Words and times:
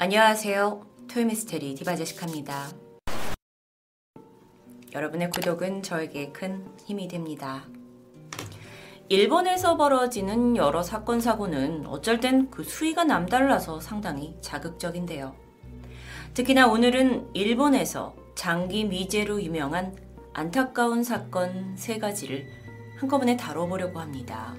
안녕하세요. 0.00 0.86
토요미스테리 1.08 1.74
디바제시카입니다. 1.74 2.68
여러분의 4.94 5.28
구독은 5.30 5.82
저에게 5.82 6.30
큰 6.30 6.64
힘이 6.86 7.08
됩니다. 7.08 7.64
일본에서 9.08 9.76
벌어지는 9.76 10.56
여러 10.56 10.84
사건, 10.84 11.20
사고는 11.20 11.84
어쩔 11.88 12.20
땐 12.20 12.48
그 12.48 12.62
수위가 12.62 13.02
남달라서 13.02 13.80
상당히 13.80 14.36
자극적인데요. 14.40 15.34
특히나 16.32 16.68
오늘은 16.68 17.34
일본에서 17.34 18.14
장기 18.36 18.84
미제로 18.84 19.42
유명한 19.42 19.96
안타까운 20.32 21.02
사건 21.02 21.76
세 21.76 21.98
가지를 21.98 22.46
한꺼번에 22.98 23.36
다뤄보려고 23.36 23.98
합니다. 23.98 24.54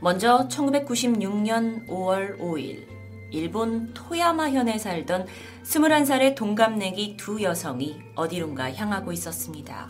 먼저 0.00 0.48
1996년 0.48 1.86
5월 1.86 2.36
5일 2.40 2.89
일본 3.30 3.92
토야마현에 3.94 4.78
살던 4.78 5.26
21살의 5.64 6.34
동갑내기 6.34 7.16
두 7.16 7.42
여성이 7.42 8.00
어디론가 8.14 8.74
향하고 8.74 9.12
있었습니다. 9.12 9.88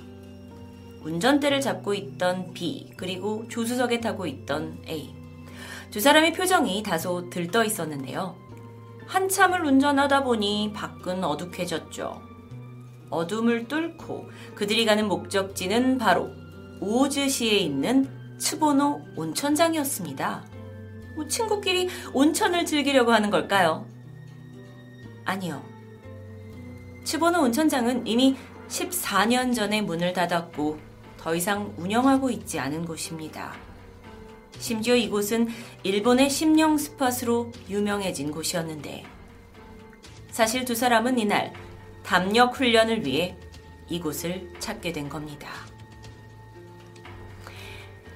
운전대를 1.03 1.61
잡고 1.61 1.95
있던 1.95 2.53
B 2.53 2.93
그리고 2.97 3.47
조수석에 3.49 4.01
타고 4.01 4.27
있던 4.27 4.83
A 4.87 5.15
두 5.91 6.01
사람의 6.01 6.35
표정이 6.35 6.83
다소 6.83 7.31
들떠 7.31 7.65
있었는데요. 7.65 8.37
한참을 9.07 9.65
운전하다 9.65 10.23
보니 10.23 10.73
밖은 10.73 11.25
어둑해졌죠. 11.25 12.23
어둠을 13.11 13.67
뚫고 13.67 14.31
그들이 14.55 14.85
가는 14.85 15.09
목적지는 15.09 15.99
바로 15.99 16.31
오즈시에 16.81 17.59
있는 17.59 18.09
츠보노 18.39 19.01
온천장이었습니다. 19.17 20.50
뭐 21.21 21.29
친구끼리 21.29 21.91
온천을 22.15 22.65
즐기려고 22.65 23.13
하는 23.13 23.29
걸까요? 23.29 23.87
아니요. 25.27 25.63
츠보노 27.05 27.43
온천장은 27.43 28.07
이미 28.07 28.37
14년 28.69 29.55
전에 29.55 29.83
문을 29.83 30.15
닫았고 30.15 30.79
더 31.19 31.35
이상 31.35 31.75
운영하고 31.77 32.31
있지 32.31 32.59
않은 32.59 32.87
곳입니다. 32.87 33.55
심지어 34.59 34.97
이곳은 34.97 35.49
일본의 35.83 36.31
심령 36.31 36.79
스팟으로 36.79 37.53
유명해진 37.69 38.31
곳이었는데 38.31 39.05
사실 40.31 40.65
두 40.65 40.75
사람은 40.75 41.19
이날 41.19 41.53
담력 42.03 42.59
훈련을 42.59 43.05
위해 43.05 43.37
이곳을 43.91 44.55
찾게 44.59 44.93
된 44.93 45.11
겁니다. 45.11 45.70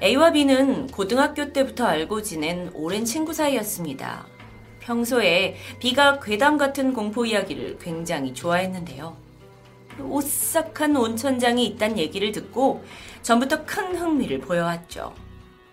A와 0.05 0.33
B는 0.33 0.88
고등학교 0.88 1.50
때부터 1.50 1.86
알고 1.86 2.20
지낸 2.20 2.70
오랜 2.74 3.06
친구 3.06 3.33
사이였습니다. 3.33 4.27
평소에 4.80 5.56
B가 5.78 6.20
괴담 6.20 6.58
같은 6.58 6.92
공포 6.92 7.24
이야기를 7.24 7.78
굉장히 7.78 8.34
좋아했는데요. 8.34 9.16
오싹한 9.98 10.94
온천장이 10.94 11.64
있다는 11.64 11.96
얘기를 11.96 12.33
듣고 12.33 12.84
전부터 13.22 13.64
큰 13.64 13.96
흥미를 13.96 14.41
보여왔죠. 14.41 15.14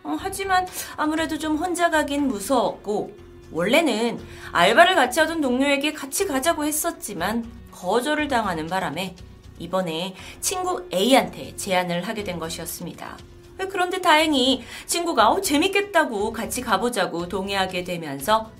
어, 0.03 0.15
하지만 0.17 0.66
아무래도 0.95 1.38
좀 1.38 1.57
혼자 1.57 1.89
가긴 1.89 2.29
무서웠고 2.29 3.11
원래는 3.51 4.17
알바를 4.53 4.95
같이 4.95 5.19
하던 5.19 5.41
동료에게 5.41 5.91
같이 5.91 6.25
가자고 6.25 6.63
했었지만 6.63 7.51
거절을 7.73 8.29
당하는 8.29 8.67
바람에 8.67 9.13
이번에 9.59 10.16
친구 10.39 10.88
A한테 10.93 11.53
제안을 11.57 12.07
하게 12.07 12.23
된 12.23 12.39
것이었습니다. 12.39 13.17
그런데 13.57 14.02
다행히 14.02 14.63
친구가 14.85 15.30
어, 15.30 15.41
재밌겠다고 15.41 16.33
같이 16.33 16.61
가보자고 16.61 17.27
동의하게 17.27 17.83
되면서 17.83 18.52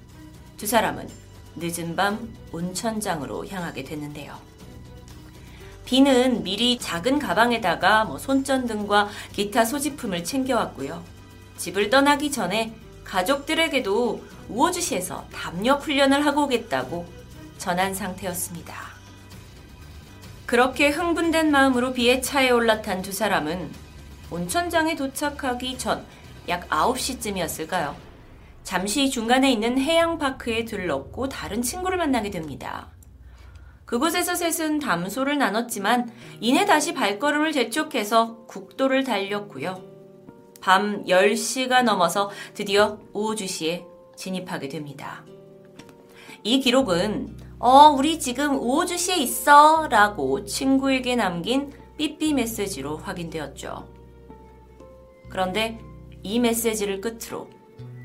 두 0.58 0.67
사람은 0.67 1.09
늦은 1.56 1.95
밤 1.95 2.34
온천장으로 2.52 3.47
향하게 3.47 3.84
됐는데요. 3.84 4.38
비는 5.86 6.44
미리 6.44 6.78
작은 6.78 7.19
가방에다가 7.19 8.06
뭐 8.06 8.17
손전등과 8.17 9.09
기타 9.34 9.66
소지품을 9.66 10.24
챙겨왔고요. 10.24 11.03
집을 11.58 11.90
떠나기 11.90 12.31
전에 12.31 12.73
가족들에게도 13.03 14.23
우호주시에서 14.50 15.25
담력 15.34 15.84
훈련을 15.84 16.25
하고 16.25 16.44
오겠다고 16.44 17.06
전한 17.58 17.94
상태였습니다. 17.94 18.91
그렇게 20.46 20.90
흥분된 20.90 21.52
마음으로 21.52 21.94
비의 21.94 22.22
차에 22.22 22.50
올라탄 22.52 23.02
두 23.02 23.12
사람은 23.12 23.72
온천장에 24.31 24.96
도착하기 24.96 25.78
전 25.78 26.22
약 26.47 26.68
9시쯤이었을까요? 26.69 27.96
잠시 28.64 29.09
중간에 29.09 29.52
있는 29.52 29.80
해양파크에 29.80 30.66
들렀고 30.66 31.30
다른 31.30 31.62
친구를 31.62 31.97
만나게 31.97 32.30
됩니다. 32.30 32.90
그곳에서 33.86 34.36
셋은 34.36 34.80
담소를 34.80 35.38
나눴지만 35.38 36.12
이내 36.40 36.66
다시 36.66 36.94
발걸음을 36.94 37.52
재촉해서 37.52 38.46
국도를 38.47 39.03
달렸고요. 39.03 39.81
밤 40.62 41.03
10시가 41.06 41.84
넘어서 41.84 42.30
드디어 42.53 43.00
우호주시에 43.14 43.86
진입하게 44.16 44.70
됩니다. 44.70 45.25
이 46.44 46.59
기록은 46.59 47.38
어, 47.59 47.90
우리 47.90 48.20
지금 48.20 48.56
우호주시에 48.56 49.18
있어 49.18 49.88
라고 49.90 50.46
친구에게 50.46 51.16
남긴 51.16 51.72
삐삐 51.97 52.34
메시지로 52.34 52.97
확인되었죠. 52.97 54.00
그런데 55.31 55.80
이 56.22 56.40
메시지를 56.40 57.02
끝으로 57.02 57.50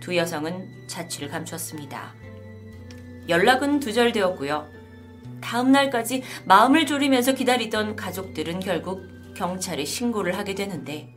두 0.01 0.17
여성은 0.17 0.87
자취를 0.87 1.29
감췄습니다. 1.29 2.15
연락은 3.29 3.81
두절되었고요. 3.81 4.67
다음 5.41 5.73
날까지 5.73 6.23
마음을 6.45 6.87
졸이면서 6.87 7.35
기다리던 7.35 7.97
가족들은 7.97 8.61
결국 8.61 9.03
경찰에 9.35 9.85
신고를 9.85 10.39
하게 10.39 10.55
되는데 10.55 11.13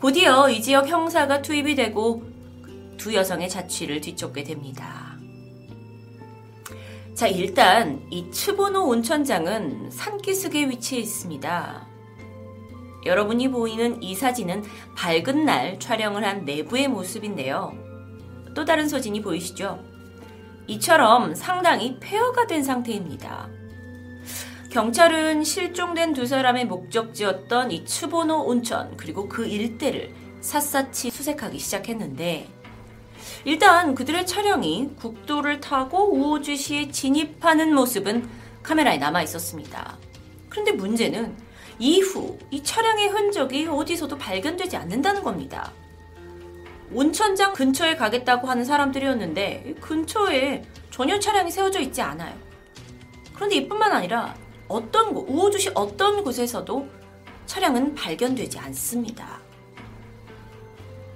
곧이어 0.00 0.50
이 0.50 0.62
지역 0.62 0.88
형사가 0.88 1.42
투입이 1.42 1.74
되고 1.74 2.24
두 2.96 3.14
여성의 3.14 3.48
자취를 3.48 4.00
뒤쫓게 4.00 4.42
됩니다. 4.42 5.16
자, 7.14 7.26
일단 7.28 8.00
이 8.10 8.30
츠보노 8.30 8.86
온천장은 8.86 9.90
산기슭에 9.90 10.70
위치해 10.70 11.02
있습니다. 11.02 11.89
여러분이 13.04 13.50
보이는 13.50 14.02
이 14.02 14.14
사진은 14.14 14.64
밝은 14.96 15.44
날 15.44 15.78
촬영을 15.78 16.24
한 16.24 16.44
내부의 16.44 16.88
모습인데요. 16.88 17.72
또 18.54 18.64
다른 18.64 18.88
사진이 18.88 19.22
보이시죠? 19.22 19.82
이처럼 20.66 21.34
상당히 21.34 21.98
폐허가 22.00 22.46
된 22.46 22.62
상태입니다. 22.62 23.48
경찰은 24.70 25.42
실종된 25.42 26.12
두 26.12 26.26
사람의 26.26 26.66
목적지였던 26.66 27.72
이 27.72 27.84
츠보노 27.84 28.44
온천 28.44 28.96
그리고 28.96 29.28
그 29.28 29.46
일대를 29.46 30.14
샅샅이 30.40 31.10
수색하기 31.10 31.58
시작했는데 31.58 32.48
일단 33.44 33.94
그들의 33.94 34.26
차량이 34.26 34.90
국도를 34.96 35.60
타고 35.60 36.14
우호주시에 36.14 36.90
진입하는 36.90 37.74
모습은 37.74 38.28
카메라에 38.62 38.98
남아 38.98 39.22
있었습니다. 39.22 39.98
그런데 40.48 40.72
문제는 40.72 41.36
이후 41.80 42.38
이 42.50 42.62
차량의 42.62 43.08
흔적이 43.08 43.66
어디서도 43.66 44.18
발견되지 44.18 44.76
않는다는 44.76 45.24
겁니다. 45.24 45.72
온천장 46.92 47.54
근처에 47.54 47.96
가겠다고 47.96 48.46
하는 48.48 48.64
사람들이었는데 48.64 49.76
근처에 49.80 50.62
전혀 50.90 51.18
차량이 51.18 51.50
세워져 51.50 51.80
있지 51.80 52.02
않아요. 52.02 52.36
그런데 53.34 53.56
이뿐만 53.56 53.92
아니라 53.92 54.34
어떤 54.68 55.14
곳, 55.14 55.24
우호주시 55.26 55.70
어떤 55.74 56.22
곳에서도 56.22 56.86
차량은 57.46 57.94
발견되지 57.94 58.58
않습니다. 58.58 59.40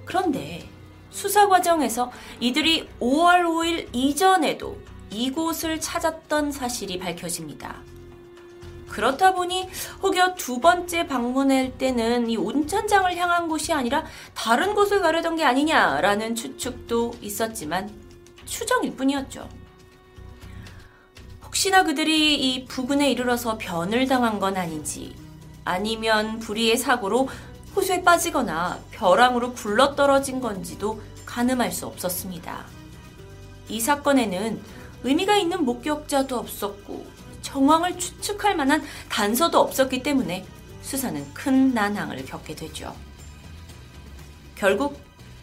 그런데 0.06 0.66
수사 1.10 1.46
과정에서 1.46 2.10
이들이 2.40 2.88
5월 3.00 3.42
5일 3.42 3.88
이전에도 3.92 4.78
이곳을 5.10 5.78
찾았던 5.80 6.52
사실이 6.52 6.98
밝혀집니다. 6.98 7.93
그렇다 8.94 9.34
보니 9.34 9.68
혹여 10.04 10.36
두 10.36 10.60
번째 10.60 11.08
방문할 11.08 11.76
때는 11.76 12.30
이 12.30 12.36
온천장을 12.36 13.16
향한 13.16 13.48
곳이 13.48 13.72
아니라 13.72 14.04
다른 14.34 14.72
곳을 14.72 15.00
가려던 15.00 15.34
게 15.34 15.42
아니냐라는 15.42 16.36
추측도 16.36 17.16
있었지만 17.20 17.90
추정일 18.44 18.94
뿐이었죠. 18.94 19.48
혹시나 21.44 21.82
그들이 21.82 22.36
이 22.36 22.66
부근에 22.66 23.10
이르러서 23.10 23.58
변을 23.58 24.06
당한 24.06 24.38
건 24.38 24.56
아닌지 24.56 25.16
아니면 25.64 26.38
불의의 26.38 26.76
사고로 26.76 27.28
호수에 27.74 28.02
빠지거나 28.02 28.78
벼랑으로 28.92 29.54
굴러떨어진 29.54 30.40
건지도 30.40 31.02
가늠할 31.26 31.72
수 31.72 31.86
없었습니다. 31.86 32.64
이 33.68 33.80
사건에는 33.80 34.62
의미가 35.02 35.36
있는 35.36 35.64
목격자도 35.64 36.38
없었고 36.38 37.23
정황을 37.44 37.98
추측할 37.98 38.56
만한 38.56 38.82
단서도 39.08 39.60
없었기 39.60 40.02
때문에 40.02 40.44
수사는 40.82 41.32
큰 41.32 41.72
난항을 41.74 42.24
겪게 42.24 42.56
되죠. 42.56 42.94
결국 44.56 44.98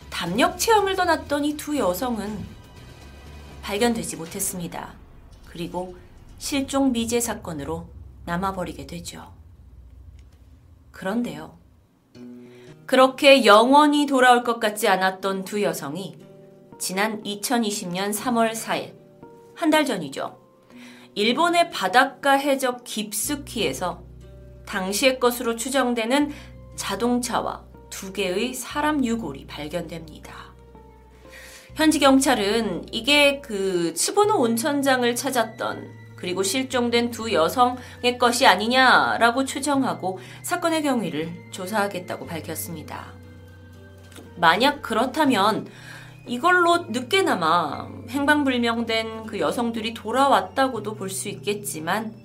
담력 0.10 0.58
체험을 0.58 0.96
떠났던 0.96 1.46
이 1.46 1.56
두 1.56 1.78
여성은 1.78 2.44
발견되지 3.62 4.18
못했습니다. 4.18 4.94
그리고 5.46 5.96
실종 6.40 6.92
미제 6.92 7.22
사건으로 7.22 7.88
남아버리게 8.26 8.88
되죠. 8.88 9.32
그런데요. 10.92 11.58
그렇게 12.88 13.46
영원히 13.46 14.06
돌아올 14.06 14.44
것 14.44 14.60
같지 14.60 14.88
않았던 14.88 15.46
두 15.46 15.62
여성이 15.62 16.18
지난 16.80 17.22
2020년 17.24 18.12
3월 18.14 18.54
4일, 18.54 18.96
한 19.56 19.70
달 19.70 19.86
전이죠. 19.86 20.41
일본의 21.16 21.72
바닷가 21.72 22.32
해적 22.32 22.84
깊숙이에서 22.84 24.04
당시의 24.66 25.20
것으로 25.20 25.56
추정되는 25.56 26.32
자동차와 26.76 27.64
두 27.90 28.14
개의 28.14 28.54
사람 28.54 29.04
유골이 29.04 29.46
발견됩니다. 29.48 30.52
현지 31.76 32.00
경찰은 32.00 32.94
이게 32.94 33.42
그 33.42 33.94
츠보노 33.94 34.40
온천장을 34.40 35.16
찾았던 35.16 36.02
그리고 36.16 36.44
실종된 36.44 37.12
두 37.12 37.34
여성의 37.34 38.18
것이 38.20 38.46
아니냐라고 38.46 39.44
추정하고 39.44 40.20
사건의 40.44 40.84
경위를 40.84 41.32
조사하겠다고 41.52 42.28
밝혔습니다. 42.28 43.14
만약 44.38 44.82
그렇다면 44.82 45.68
이걸로 46.32 46.86
늦게나마 46.88 47.90
행방불명된 48.08 49.26
그 49.26 49.38
여성들이 49.38 49.94
돌아왔다고도 49.94 50.96
볼 50.96 51.10
수 51.10 51.28
있겠지만 51.28 52.16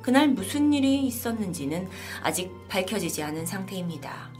그날 0.00 0.28
무슨 0.28 0.72
일이 0.72 1.04
있었는지는 1.06 1.90
아직 2.22 2.50
밝혀지지 2.68 3.22
않은 3.22 3.44
상태입니다. 3.44 4.30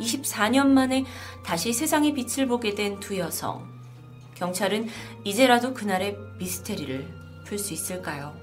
24년 0.00 0.66
만에 0.66 1.04
다시 1.44 1.72
세상의 1.72 2.14
빛을 2.14 2.48
보게 2.48 2.74
된 2.74 2.98
두 2.98 3.16
여성. 3.18 3.70
경찰은 4.34 4.88
이제라도 5.22 5.72
그날의 5.72 6.16
미스테리를 6.40 7.08
풀 7.46 7.56
수 7.56 7.72
있을까요? 7.72 8.34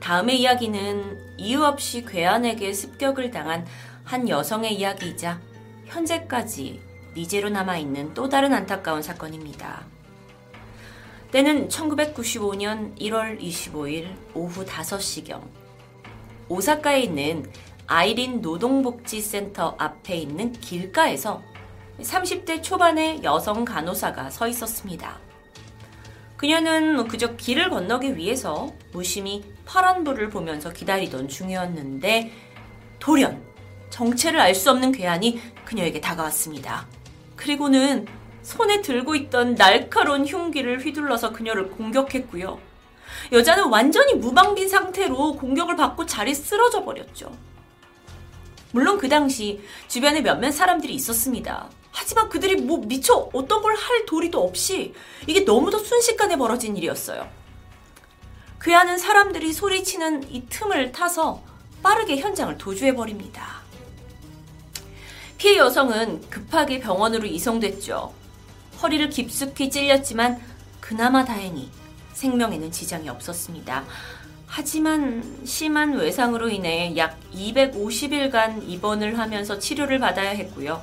다음의 0.00 0.42
이야기는 0.42 1.38
이유 1.38 1.64
없이 1.64 2.04
괴한에게 2.04 2.74
습격을 2.74 3.30
당한 3.30 3.66
한 4.04 4.28
여성의 4.28 4.74
이야기이자 4.74 5.40
현재까지 5.86 6.87
미제로 7.18 7.48
남아있는 7.48 8.14
또 8.14 8.28
다른 8.28 8.54
안타까운 8.54 9.02
사건입니다. 9.02 9.84
때는 11.32 11.68
1995년 11.68 12.96
1월 12.96 13.40
25일 13.40 14.14
오후 14.34 14.64
5시경 14.64 15.42
오사카에 16.48 17.00
있는 17.00 17.50
아이린 17.88 18.40
노동복지센터 18.40 19.74
앞에 19.78 20.16
있는 20.16 20.52
길가에서 20.52 21.42
30대 22.00 22.62
초반의 22.62 23.24
여성 23.24 23.64
간호사가 23.64 24.30
서 24.30 24.46
있었습니다. 24.46 25.18
그녀는 26.36 27.08
그저 27.08 27.34
길을 27.34 27.68
건너기 27.70 28.16
위해서 28.16 28.72
무심히 28.92 29.42
파란 29.66 30.04
불을 30.04 30.28
보면서 30.28 30.72
기다리던 30.72 31.26
중이었는데 31.26 32.30
돌연 33.00 33.42
정체를 33.90 34.38
알 34.38 34.54
수 34.54 34.70
없는 34.70 34.92
괴한이 34.92 35.40
그녀에게 35.64 36.00
다가왔습니다. 36.00 36.86
그리고는 37.38 38.06
손에 38.42 38.82
들고 38.82 39.14
있던 39.14 39.54
날카로운 39.54 40.26
흉기를 40.26 40.84
휘둘러서 40.84 41.32
그녀를 41.32 41.70
공격했고요. 41.70 42.60
여자는 43.32 43.68
완전히 43.68 44.14
무방비 44.14 44.68
상태로 44.68 45.36
공격을 45.36 45.76
받고 45.76 46.04
자리에 46.06 46.34
쓰러져 46.34 46.84
버렸죠. 46.84 47.32
물론 48.72 48.98
그 48.98 49.08
당시 49.08 49.60
주변에 49.86 50.20
몇몇 50.20 50.50
사람들이 50.50 50.92
있었습니다. 50.94 51.70
하지만 51.90 52.28
그들이 52.28 52.56
뭐 52.56 52.78
미처 52.84 53.30
어떤 53.32 53.62
걸 53.62 53.74
할 53.74 54.04
도리도 54.06 54.42
없이 54.42 54.92
이게 55.26 55.40
너무도 55.40 55.78
순식간에 55.78 56.36
벌어진 56.36 56.76
일이었어요. 56.76 57.28
괴하는 58.60 58.98
사람들이 58.98 59.52
소리치는 59.52 60.30
이 60.30 60.46
틈을 60.48 60.92
타서 60.92 61.42
빠르게 61.82 62.16
현장을 62.18 62.58
도주해버립니다. 62.58 63.57
피해 65.38 65.56
여성은 65.56 66.28
급하게 66.28 66.80
병원으로 66.80 67.24
이송됐죠. 67.26 68.12
허리를 68.82 69.08
깊숙이 69.08 69.70
찔렸지만 69.70 70.40
그나마 70.80 71.24
다행히 71.24 71.70
생명에는 72.12 72.72
지장이 72.72 73.08
없었습니다. 73.08 73.84
하지만 74.48 75.22
심한 75.44 75.94
외상으로 75.94 76.48
인해 76.48 76.92
약 76.96 77.20
250일간 77.32 78.68
입원을 78.68 79.16
하면서 79.16 79.60
치료를 79.60 80.00
받아야 80.00 80.30
했고요. 80.30 80.82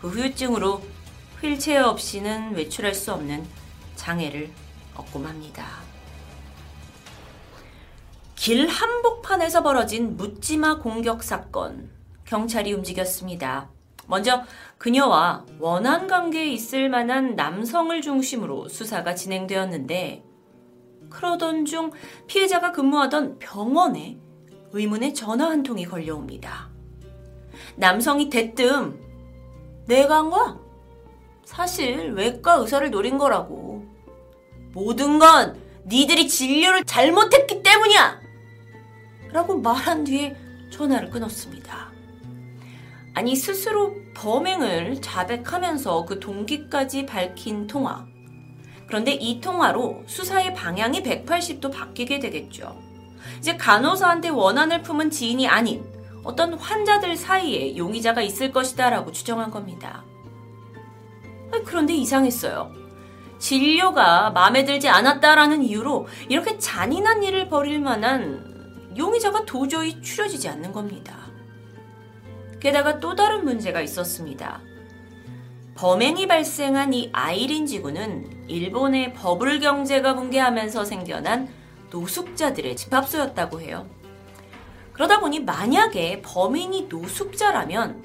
그 0.00 0.08
후유증으로 0.08 0.82
휠체어 1.40 1.88
없이는 1.90 2.56
외출할 2.56 2.92
수 2.92 3.12
없는 3.12 3.46
장애를 3.94 4.50
얻고 4.96 5.20
맙니다. 5.20 5.64
길 8.34 8.66
한복판에서 8.66 9.62
벌어진 9.62 10.16
묻지마 10.16 10.78
공격 10.78 11.22
사건. 11.22 11.99
경찰이 12.30 12.72
움직였습니다. 12.72 13.68
먼저 14.06 14.44
그녀와 14.78 15.46
원한 15.58 16.06
관계에 16.06 16.46
있을 16.52 16.88
만한 16.88 17.34
남성을 17.34 18.00
중심으로 18.00 18.68
수사가 18.68 19.16
진행되었는데 19.16 20.24
그러던 21.10 21.64
중 21.64 21.90
피해자가 22.28 22.70
근무하던 22.70 23.40
병원에 23.40 24.16
의문의 24.70 25.12
전화 25.12 25.50
한 25.50 25.64
통이 25.64 25.86
걸려옵니다. 25.86 26.70
남성이 27.74 28.30
대뜸 28.30 28.96
내가 29.86 30.18
한 30.18 30.30
거야? 30.30 30.56
사실 31.44 32.12
외과 32.12 32.54
의사를 32.54 32.88
노린 32.92 33.18
거라고. 33.18 33.84
모든 34.72 35.18
건 35.18 35.60
니들이 35.84 36.28
진료를 36.28 36.84
잘못했기 36.84 37.64
때문이야! 37.64 38.20
라고 39.32 39.58
말한 39.58 40.04
뒤에 40.04 40.36
전화를 40.70 41.10
끊었습니다. 41.10 41.90
아니, 43.20 43.36
스스로 43.36 43.96
범행을 44.14 45.02
자백하면서 45.02 46.06
그 46.06 46.20
동기까지 46.20 47.04
밝힌 47.04 47.66
통화. 47.66 48.06
그런데 48.86 49.12
이 49.12 49.42
통화로 49.42 50.04
수사의 50.06 50.54
방향이 50.54 51.02
180도 51.02 51.70
바뀌게 51.70 52.18
되겠죠. 52.18 52.80
이제 53.38 53.58
간호사한테 53.58 54.30
원한을 54.30 54.80
품은 54.80 55.10
지인이 55.10 55.46
아닌 55.46 55.84
어떤 56.24 56.54
환자들 56.54 57.14
사이에 57.14 57.76
용의자가 57.76 58.22
있을 58.22 58.52
것이다 58.52 58.88
라고 58.88 59.12
추정한 59.12 59.50
겁니다. 59.50 60.02
그런데 61.66 61.92
이상했어요. 61.92 62.72
진료가 63.38 64.30
마음에 64.30 64.64
들지 64.64 64.88
않았다라는 64.88 65.62
이유로 65.62 66.08
이렇게 66.30 66.56
잔인한 66.56 67.22
일을 67.22 67.50
벌일 67.50 67.80
만한 67.80 68.94
용의자가 68.96 69.44
도저히 69.44 70.00
추려지지 70.00 70.48
않는 70.48 70.72
겁니다. 70.72 71.29
게다가 72.60 73.00
또 73.00 73.14
다른 73.14 73.44
문제가 73.44 73.80
있었습니다. 73.80 74.60
범행이 75.74 76.28
발생한 76.28 76.92
이 76.92 77.08
아이린 77.12 77.66
지구는 77.66 78.44
일본의 78.48 79.14
버블 79.14 79.60
경제가 79.60 80.14
붕괴하면서 80.14 80.84
생겨난 80.84 81.48
노숙자들의 81.90 82.76
집합소였다고 82.76 83.60
해요. 83.62 83.88
그러다 84.92 85.20
보니 85.20 85.40
만약에 85.40 86.20
범인이 86.20 86.82
노숙자라면 86.82 88.04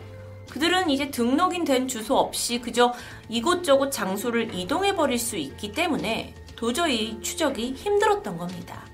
그들은 0.49 0.89
이제 0.89 1.11
등록인 1.11 1.65
된 1.65 1.87
주소 1.89 2.15
없이 2.15 2.61
그저 2.61 2.93
이곳저곳 3.27 3.91
장소를 3.91 4.55
이동해 4.55 4.95
버릴 4.95 5.19
수 5.19 5.35
있기 5.35 5.73
때문에 5.73 6.33
도저히 6.55 7.19
추적이 7.21 7.73
힘들었던 7.73 8.37
겁니다. 8.37 8.85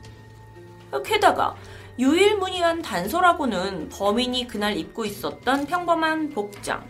게다가 1.06 1.56
유일무이한 2.00 2.82
단서라고는 2.82 3.90
범인이 3.90 4.48
그날 4.48 4.78
입고 4.78 5.06
있었던 5.06 5.66
평범한 5.66 6.30
복장, 6.30 6.86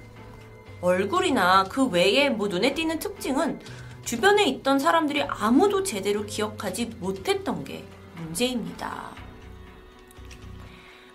얼굴이나 0.82 1.66
그 1.66 1.86
외에 1.88 2.30
뭐 2.30 2.48
눈에 2.48 2.74
띄는 2.74 3.00
특징은 3.00 3.60
주변에 4.04 4.46
있던 4.46 4.80
사람들이 4.80 5.24
아무도 5.24 5.84
제대로 5.84 6.26
기억하지 6.26 6.86
못했던 7.00 7.64
게 7.64 7.84
문제입니다. 8.16 9.12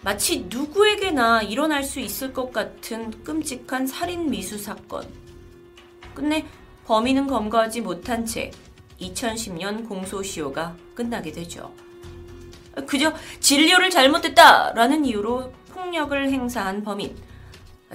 마치 0.02 0.47
누구에게나 0.49 1.43
일어날 1.43 1.83
수 1.83 1.99
있을 1.99 2.33
것 2.33 2.52
같은 2.52 3.11
끔찍한 3.25 3.87
살인 3.87 4.31
미수 4.31 4.57
사건. 4.57 5.05
끝내 6.14 6.47
범인은 6.85 7.26
검거하지 7.26 7.81
못한 7.81 8.25
채 8.25 8.52
2010년 9.00 9.88
공소시효가 9.88 10.76
끝나게 10.95 11.33
되죠. 11.33 11.75
그저 12.85 13.14
진료를 13.40 13.90
잘못했다라는 13.90 15.04
이유로 15.04 15.52
폭력을 15.71 16.30
행사한 16.30 16.83
범인. 16.83 17.16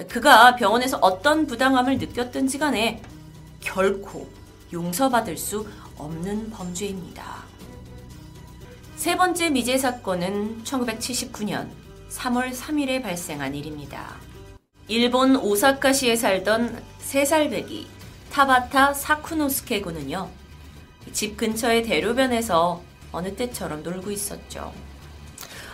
그가 0.08 0.56
병원에서 0.56 0.98
어떤 1.00 1.46
부당함을 1.46 1.98
느꼈든지 1.98 2.58
간에 2.58 3.02
결코 3.60 4.28
용서받을 4.72 5.36
수 5.36 5.66
없는 5.96 6.50
범죄입니다. 6.50 7.44
세 8.96 9.16
번째 9.16 9.50
미제 9.50 9.78
사건은 9.78 10.64
1979년 10.64 11.68
3월 12.08 12.52
3일에 12.52 13.02
발생한 13.02 13.54
일입니다. 13.54 14.16
일본 14.88 15.36
오사카시에 15.36 16.16
살던 16.16 16.82
3살배기 17.00 17.86
타바타 18.30 18.94
사쿠노스케 18.94 19.82
군은요. 19.82 20.28
집 21.12 21.36
근처의 21.36 21.82
대로변에서 21.82 22.82
어느 23.12 23.34
때처럼 23.36 23.82
놀고 23.82 24.10
있었죠. 24.10 24.72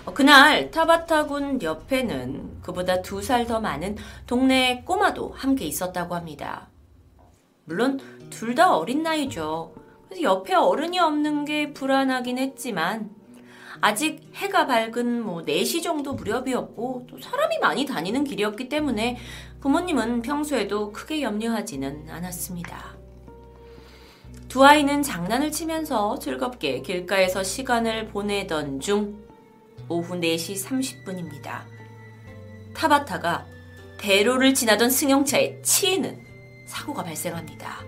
어, 0.05 0.13
그날 0.15 0.71
타바타 0.71 1.27
군 1.27 1.61
옆에는 1.63 2.61
그보다 2.63 3.03
두 3.03 3.21
살 3.23 3.47
더 3.47 3.61
많은 3.61 3.97
동네 4.27 4.83
꼬마도 4.85 5.31
함께 5.35 5.65
있었다고 5.67 6.15
합니다. 6.15 6.69
물론 7.65 8.01
둘 8.31 8.55
다 8.55 8.75
어린 8.77 9.03
나이죠. 9.03 9.75
그래서 10.09 10.23
옆에 10.23 10.55
어른이 10.55 10.99
없는 10.99 11.45
게 11.45 11.73
불안하긴 11.75 12.39
했지만 12.39 13.11
아직 13.81 14.31
해가 14.35 14.67
밝은 14.67 15.23
뭐 15.23 15.45
4시 15.45 15.83
정도 15.83 16.15
무렵이었고 16.15 17.07
또 17.09 17.19
사람이 17.21 17.59
많이 17.59 17.85
다니는 17.87 18.25
길이었기 18.25 18.69
때문에 18.69 19.19
부모님은 19.61 20.23
평소에도 20.23 20.93
크게 20.93 21.23
염려하지는 21.23 22.09
않았습니다. 22.11 22.98
두 24.49 24.65
아이는 24.65 25.03
장난을 25.03 25.53
치면서 25.53 26.19
즐겁게 26.19 26.81
길가에서 26.81 27.43
시간을 27.43 28.09
보내던 28.09 28.81
중 28.81 29.23
오후 29.91 30.15
4시 30.15 31.05
30분입니다. 31.05 31.65
타바타가 32.75 33.45
대로를 33.99 34.55
지나던 34.55 34.89
승용차에 34.89 35.61
치이는 35.61 36.19
사고가 36.67 37.05
발생합니다. 37.05 37.85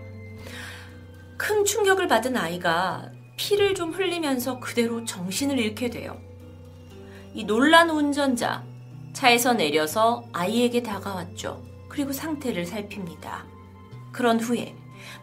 큰 1.38 1.64
충격을 1.64 2.08
받은 2.08 2.36
아이가 2.36 3.10
피를 3.38 3.74
좀 3.74 3.92
흘리면서 3.92 4.60
그대로 4.60 5.06
정신을 5.06 5.58
잃게 5.58 5.88
돼요. 5.88 6.20
이 7.32 7.44
놀란 7.44 7.88
운전자, 7.88 8.62
차에서 9.14 9.54
내려서 9.54 10.24
아이에게 10.34 10.82
다가왔죠. 10.82 11.62
그리고 11.88 12.12
상태를 12.12 12.66
살핍니다. 12.66 13.46
그런 14.12 14.38
후에 14.38 14.74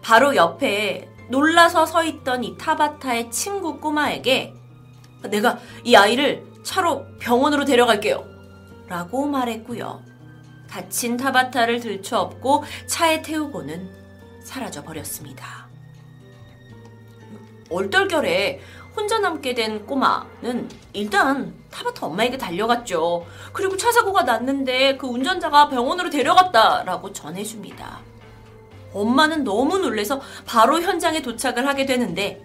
바로 0.01 0.35
옆에 0.35 1.07
놀라서 1.29 1.85
서 1.85 2.03
있던 2.03 2.43
이 2.43 2.57
타바타의 2.57 3.31
친구 3.31 3.79
꼬마에게 3.79 4.53
내가 5.29 5.59
이 5.83 5.95
아이를 5.95 6.45
차로 6.63 7.05
병원으로 7.19 7.65
데려갈게요. 7.65 8.23
라고 8.87 9.25
말했고요. 9.25 10.01
다친 10.69 11.17
타바타를 11.17 11.79
들쳐업고 11.79 12.63
차에 12.87 13.21
태우고는 13.21 13.89
사라져 14.43 14.83
버렸습니다. 14.83 15.67
얼떨결에 17.69 18.61
혼자 18.95 19.19
남게 19.19 19.53
된 19.53 19.85
꼬마는 19.85 20.69
일단 20.93 21.53
타바타 21.69 22.07
엄마에게 22.07 22.37
달려갔죠. 22.37 23.25
그리고 23.53 23.77
차 23.77 23.91
사고가 23.91 24.23
났는데 24.23 24.97
그 24.97 25.07
운전자가 25.07 25.69
병원으로 25.69 26.09
데려갔다라고 26.09 27.13
전해줍니다. 27.13 27.99
엄마는 28.97 29.43
너무 29.43 29.77
놀래서 29.77 30.21
바로 30.45 30.81
현장에 30.81 31.21
도착을 31.21 31.67
하게 31.67 31.85
되는데 31.85 32.43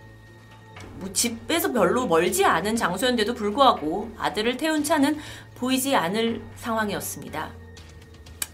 뭐 0.96 1.12
집에서 1.12 1.72
별로 1.72 2.06
멀지 2.06 2.44
않은 2.44 2.76
장소였는데도 2.76 3.34
불구하고 3.34 4.10
아들을 4.18 4.56
태운 4.56 4.84
차는 4.84 5.18
보이지 5.56 5.94
않을 5.96 6.42
상황이었습니다. 6.56 7.50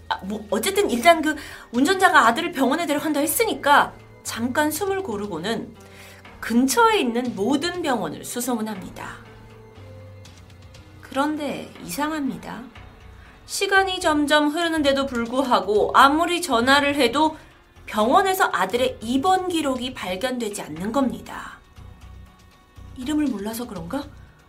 아, 0.09 0.19
뭐 0.23 0.45
어쨌든 0.49 0.89
일단 0.89 1.21
그 1.21 1.35
운전자가 1.71 2.27
아들을 2.27 2.51
병원에 2.51 2.85
데려간다 2.85 3.19
했으니까 3.19 3.93
잠깐 4.23 4.71
숨을 4.71 5.03
고르고는 5.03 5.75
근처에 6.39 6.99
있는 6.99 7.35
모든 7.35 7.81
병원을 7.81 8.23
수소문합니다. 8.23 9.17
그런데 11.01 11.71
이상합니다. 11.83 12.63
시간이 13.45 13.99
점점 13.99 14.49
흐르는데도 14.49 15.07
불구하고 15.07 15.91
아무리 15.95 16.41
전화를 16.41 16.95
해도 16.95 17.35
병원에서 17.89 18.51
아들의 18.53 18.99
입원 19.01 19.47
기록이 19.47 19.95
발견되지 19.95 20.61
않는 20.61 20.91
겁니다. 20.91 21.57
이름을 22.97 23.25
몰라서 23.25 23.65
그런가? 23.65 24.03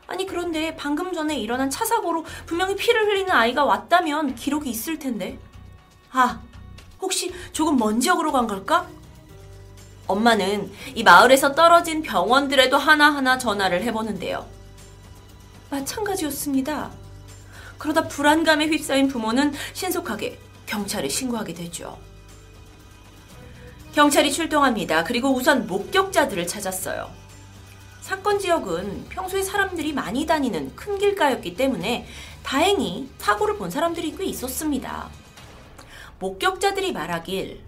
아니 0.06 0.26
그런데 0.26 0.76
방금 0.76 1.14
전에 1.14 1.38
일어난 1.38 1.70
차 1.70 1.87
사고로 1.87 2.26
분명히 2.44 2.76
피를 2.76 3.06
흘리는 3.06 3.30
아이가 3.30 3.64
왔다면 3.64 4.35
기록이 4.35 4.68
있을 4.68 4.99
텐데. 4.99 5.38
아, 6.12 6.42
혹시 7.00 7.32
조금 7.52 7.78
먼 7.78 7.99
지역으로 7.99 8.30
간 8.30 8.47
걸까? 8.47 8.87
엄마는 10.06 10.70
이 10.94 11.02
마을에서 11.02 11.54
떨어진 11.54 12.02
병원들에도 12.02 12.76
하나하나 12.76 13.38
전화를 13.38 13.82
해보는데요. 13.85 14.47
마찬가지였습니다. 15.70 16.90
그러다 17.78 18.06
불안감에 18.06 18.66
휩싸인 18.66 19.09
부모는 19.09 19.54
신속하게 19.73 20.38
경찰에 20.66 21.09
신고하게 21.09 21.54
되죠. 21.54 22.10
경찰이 23.94 24.32
출동합니다. 24.32 25.04
그리고 25.04 25.30
우선 25.30 25.66
목격자들을 25.66 26.47
찾았어요. 26.47 27.11
사건 28.00 28.38
지역은 28.38 29.06
평소에 29.09 29.42
사람들이 29.42 29.92
많이 29.92 30.26
다니는 30.26 30.75
큰 30.76 30.99
길가였기 30.99 31.54
때문에 31.54 32.06
다행히 32.42 33.09
사고를 33.18 33.56
본 33.56 33.70
사람들이 33.70 34.16
꽤 34.16 34.25
있었습니다. 34.25 35.09
목격자들이 36.20 36.92
말하길 36.92 37.61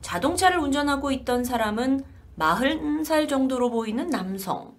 자동차를 0.00 0.58
운전하고 0.58 1.12
있던 1.12 1.44
사람은 1.44 2.04
40살 2.38 3.28
정도로 3.28 3.70
보이는 3.70 4.08
남성. 4.08 4.74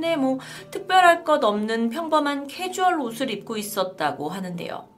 네, 0.00 0.16
뭐, 0.16 0.38
특별할 0.70 1.24
것 1.24 1.44
없는 1.44 1.90
평범한 1.90 2.46
캐주얼 2.46 3.00
옷을 3.00 3.30
입고 3.30 3.56
있었다고 3.56 4.28
하는데요. 4.28 4.88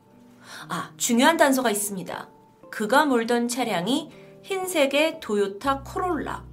아, 0.68 0.90
중요한 0.96 1.36
단서가 1.36 1.70
있습니다. 1.70 2.28
그가 2.70 3.04
몰던 3.04 3.48
차량이 3.48 4.10
흰색의 4.46 5.18
도요타 5.20 5.82
코롤라. 5.82 6.44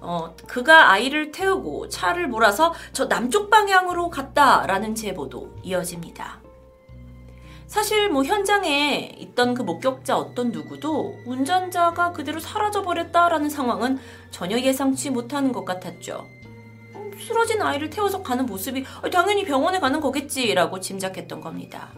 어, 0.00 0.34
그가 0.46 0.92
아이를 0.92 1.32
태우고 1.32 1.88
차를 1.88 2.28
몰아서 2.28 2.72
저 2.92 3.08
남쪽 3.08 3.50
방향으로 3.50 4.10
갔다라는 4.10 4.94
제보도 4.94 5.56
이어집니다. 5.64 6.40
사실 7.66 8.08
뭐 8.10 8.22
현장에 8.22 9.16
있던 9.18 9.54
그 9.54 9.62
목격자 9.62 10.16
어떤 10.16 10.52
누구도 10.52 11.18
운전자가 11.26 12.12
그대로 12.12 12.38
사라져버렸다라는 12.38 13.50
상황은 13.50 13.98
전혀 14.30 14.60
예상치 14.60 15.10
못하는 15.10 15.50
것 15.50 15.64
같았죠. 15.64 16.24
음, 16.94 17.10
쓰러진 17.18 17.60
아이를 17.60 17.90
태워서 17.90 18.22
가는 18.22 18.46
모습이 18.46 18.84
당연히 19.12 19.44
병원에 19.44 19.80
가는 19.80 20.00
거겠지라고 20.00 20.78
짐작했던 20.78 21.40
겁니다. 21.40 21.90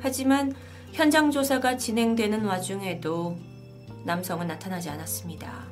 하지만 0.00 0.54
현장 0.92 1.30
조사가 1.30 1.76
진행되는 1.76 2.44
와중에도 2.44 3.36
남성은 4.04 4.46
나타나지 4.46 4.90
않았습니다. 4.90 5.64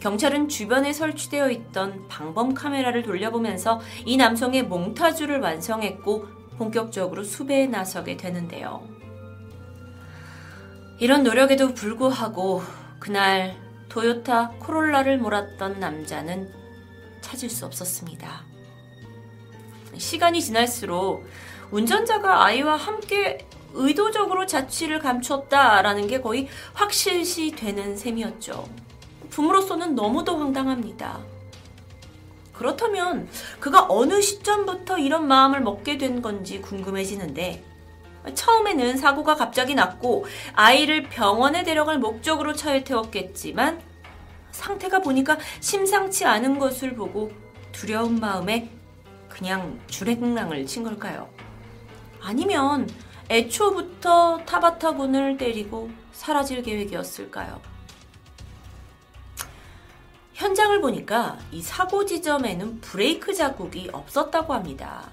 경찰은 0.00 0.48
주변에 0.48 0.92
설치되어 0.92 1.50
있던 1.50 2.08
방범 2.08 2.54
카메라를 2.54 3.02
돌려보면서 3.02 3.80
이 4.04 4.16
남성의 4.16 4.64
몽타주를 4.64 5.40
완성했고 5.40 6.26
본격적으로 6.58 7.22
수배에 7.24 7.66
나서게 7.66 8.16
되는데요. 8.16 8.86
이런 10.98 11.22
노력에도 11.22 11.74
불구하고 11.74 12.62
그날 12.98 13.56
토요타 13.88 14.50
코롤라를 14.60 15.18
몰았던 15.18 15.80
남자는 15.80 16.52
찾을 17.20 17.50
수 17.50 17.66
없었습니다. 17.66 18.44
시간이 19.98 20.40
지날수록 20.40 21.24
운전자가 21.70 22.44
아이와 22.44 22.76
함께 22.76 23.46
의도적으로 23.74 24.46
자취를 24.46 24.98
감췄다라는 24.98 26.06
게 26.06 26.20
거의 26.20 26.48
확실시 26.74 27.52
되는 27.52 27.96
셈이었죠. 27.96 28.68
부모로서는 29.30 29.94
너무도 29.94 30.36
황당합니다. 30.36 31.20
그렇다면 32.52 33.28
그가 33.58 33.86
어느 33.88 34.20
시점부터 34.20 34.98
이런 34.98 35.26
마음을 35.26 35.60
먹게 35.60 35.98
된 35.98 36.22
건지 36.22 36.60
궁금해지는데 36.60 37.64
처음에는 38.34 38.96
사고가 38.98 39.34
갑자기 39.34 39.74
났고 39.74 40.26
아이를 40.54 41.04
병원에 41.04 41.64
데려갈 41.64 41.98
목적으로 41.98 42.52
차에 42.52 42.84
태웠겠지만 42.84 43.80
상태가 44.52 45.00
보니까 45.00 45.38
심상치 45.60 46.24
않은 46.24 46.58
것을 46.58 46.94
보고 46.94 47.32
두려운 47.72 48.20
마음에 48.20 48.70
그냥 49.28 49.80
주행랑을 49.88 50.66
친 50.66 50.84
걸까요? 50.84 51.28
아니면 52.20 52.88
애초부터 53.28 54.44
타바타군을 54.44 55.36
때리고 55.36 55.90
사라질 56.12 56.62
계획이었을까요? 56.62 57.60
현장을 60.34 60.80
보니까 60.80 61.38
이 61.50 61.62
사고 61.62 62.04
지점에는 62.04 62.80
브레이크 62.80 63.32
자국이 63.32 63.88
없었다고 63.92 64.52
합니다. 64.54 65.10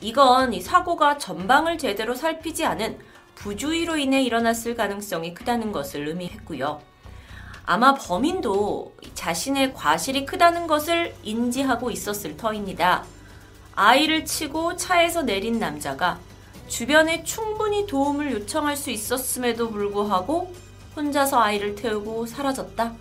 이건 0.00 0.52
이 0.52 0.60
사고가 0.60 1.16
전방을 1.18 1.78
제대로 1.78 2.14
살피지 2.14 2.64
않은 2.64 2.98
부주의로 3.36 3.96
인해 3.96 4.22
일어났을 4.22 4.74
가능성이 4.74 5.32
크다는 5.32 5.70
것을 5.70 6.08
의미했고요. 6.08 6.82
아마 7.64 7.94
범인도 7.94 8.96
자신의 9.14 9.74
과실이 9.74 10.26
크다는 10.26 10.66
것을 10.66 11.14
인지하고 11.22 11.90
있었을 11.90 12.36
터입니다. 12.36 13.04
아이를 13.74 14.24
치고 14.24 14.76
차에서 14.76 15.22
내린 15.22 15.58
남자가 15.58 16.18
주변에 16.72 17.22
충분히 17.22 17.86
도움을 17.86 18.32
요청할 18.32 18.78
수 18.78 18.90
있었음에도 18.90 19.68
불구하고 19.68 20.54
혼자서 20.96 21.38
아이를 21.38 21.74
태우고 21.74 22.24
사라졌다. 22.24 22.94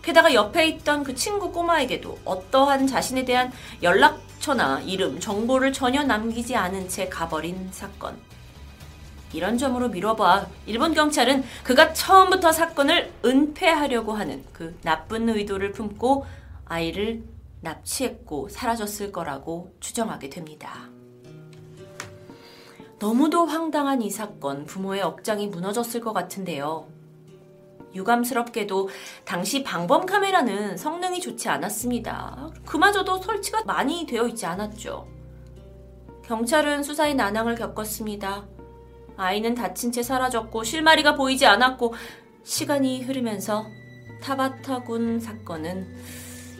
게다가 0.00 0.32
옆에 0.32 0.66
있던 0.68 1.04
그 1.04 1.14
친구 1.14 1.52
꼬마에게도 1.52 2.20
어떠한 2.24 2.86
자신에 2.86 3.26
대한 3.26 3.52
연락처나 3.82 4.80
이름, 4.80 5.20
정보를 5.20 5.74
전혀 5.74 6.04
남기지 6.04 6.56
않은 6.56 6.88
채 6.88 7.06
가버린 7.10 7.68
사건. 7.70 8.16
이런 9.34 9.58
점으로 9.58 9.90
미뤄봐 9.90 10.46
일본 10.64 10.94
경찰은 10.94 11.44
그가 11.64 11.92
처음부터 11.92 12.50
사건을 12.50 13.12
은폐하려고 13.22 14.14
하는 14.14 14.42
그 14.54 14.74
나쁜 14.80 15.28
의도를 15.28 15.72
품고 15.72 16.24
아이를 16.64 17.24
납치했고 17.60 18.48
사라졌을 18.48 19.12
거라고 19.12 19.74
추정하게 19.80 20.30
됩니다. 20.30 20.95
너무도 22.98 23.44
황당한 23.44 24.00
이 24.00 24.10
사건, 24.10 24.64
부모의 24.64 25.02
억장이 25.02 25.48
무너졌을 25.48 26.00
것 26.00 26.12
같은데요. 26.12 26.88
유감스럽게도 27.94 28.88
당시 29.24 29.62
방범 29.62 30.06
카메라는 30.06 30.76
성능이 30.76 31.20
좋지 31.20 31.48
않았습니다. 31.48 32.50
그마저도 32.64 33.18
설치가 33.18 33.64
많이 33.64 34.06
되어 34.06 34.26
있지 34.28 34.46
않았죠. 34.46 35.06
경찰은 36.24 36.82
수사의 36.82 37.14
난항을 37.14 37.54
겪었습니다. 37.54 38.46
아이는 39.16 39.54
다친 39.54 39.92
채 39.92 40.02
사라졌고 40.02 40.64
실마리가 40.64 41.14
보이지 41.14 41.46
않았고 41.46 41.94
시간이 42.44 43.02
흐르면서 43.02 43.66
타바타군 44.22 45.20
사건은 45.20 45.86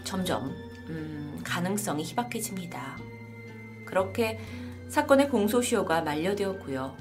점점 0.05 0.55
음, 0.89 1.41
가능성이 1.45 2.05
희박해집니다. 2.05 2.99
그렇게 3.85 4.39
사건의 4.89 5.29
공소시효가 5.29 6.03
만료되었고요. 6.03 6.97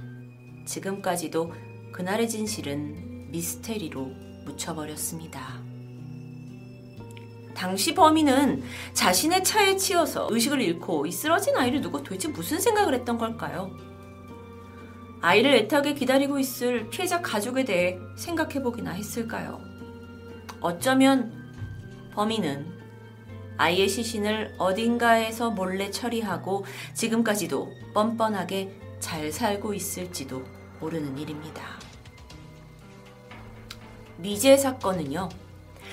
지금까지도 0.65 1.53
그날의 1.91 2.27
진실은 2.27 3.31
미스테리로 3.31 4.05
묻혀버렸습니다. 4.45 5.63
당시 7.55 7.95
범인은 7.95 8.63
자신의 8.93 9.43
차에 9.43 9.77
치여서 9.77 10.27
의식을 10.29 10.61
잃고 10.61 11.05
이 11.05 11.11
쓰러진 11.11 11.55
아이를 11.55 11.81
두고 11.81 12.03
도대체 12.03 12.27
무슨 12.27 12.59
생각을 12.59 12.93
했던 12.93 13.17
걸까요? 13.17 13.71
아이를 15.21 15.55
애타게 15.55 15.93
기다리고 15.93 16.37
있을 16.37 16.89
피해자 16.89 17.21
가족에 17.21 17.63
대해 17.63 17.97
생각해보기나 18.17 18.91
했을까요? 18.91 19.61
어쩌면 20.59 21.31
범인은 22.13 22.74
아이의 23.57 23.87
시신을 23.87 24.55
어딘가에서 24.57 25.51
몰래 25.51 25.89
처리하고 25.91 26.65
지금까지도 26.93 27.73
뻔뻔하게 27.93 28.71
잘 28.99 29.31
살고 29.31 29.73
있을지도 29.73 30.43
모르는 30.79 31.17
일입니다. 31.17 31.63
미제 34.17 34.57
사건은요, 34.57 35.29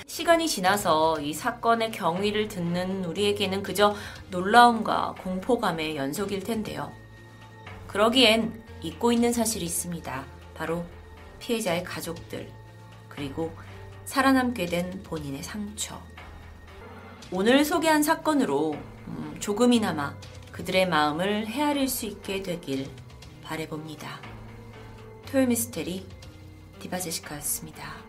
시간이 0.07 0.47
지나서 0.47 1.19
이 1.21 1.33
사건의 1.33 1.91
경위를 1.91 2.47
듣는 2.47 3.05
우리에게는 3.05 3.63
그저 3.63 3.95
놀라움과 4.29 5.15
공포감의 5.21 5.95
연속일 5.95 6.43
텐데요. 6.43 6.91
그러기엔 7.87 8.63
잊고 8.81 9.11
있는 9.11 9.31
사실이 9.31 9.65
있습니다. 9.65 10.25
바로 10.55 10.85
피해자의 11.39 11.83
가족들, 11.83 12.49
그리고 13.09 13.51
살아남게 14.05 14.65
된 14.65 15.03
본인의 15.03 15.43
상처. 15.43 16.01
오늘 17.31 17.65
소개한 17.65 18.03
사건으로 18.03 18.75
음, 19.07 19.37
조금이나마 19.39 20.15
그들의 20.51 20.87
마음을 20.87 21.47
헤아릴 21.47 21.87
수 21.87 22.05
있게 22.05 22.43
되길 22.43 22.89
바래봅니다. 23.43 24.19
토요 25.25 25.47
미스테리 25.47 26.05
디바제시카였습니다. 26.79 28.02